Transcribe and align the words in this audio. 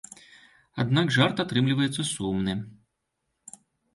Аднак 0.83 1.11
жарт 1.17 1.43
атрымліваецца 1.43 2.01
сумны. 2.13 2.55